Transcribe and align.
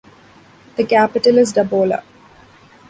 The 0.77 0.83
capital 0.83 1.37
is 1.37 1.53
Dabola. 1.53 2.01